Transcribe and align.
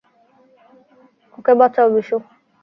ওকে 1.37 1.53
বাচাও, 1.59 1.87
বিশু। 1.93 2.17